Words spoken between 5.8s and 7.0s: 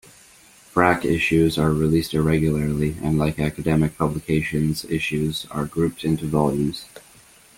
into volumes.